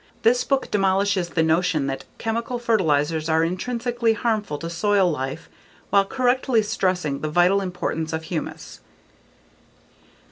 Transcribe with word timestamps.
This 0.23 0.43
book 0.43 0.71
demolishes 0.71 1.29
the 1.29 1.43
notion 1.43 1.85
that 1.85 2.05
chemical 2.17 2.57
fertilizers 2.57 3.29
are 3.29 3.43
intrinsically 3.43 4.13
harmful 4.13 4.57
to 4.57 4.67
soil 4.67 5.11
life 5.11 5.47
while 5.91 6.05
correctly 6.05 6.63
stressing 6.63 7.19
the 7.19 7.29
vital 7.29 7.61
importance 7.61 8.11
of 8.11 8.23
humus. 8.23 8.79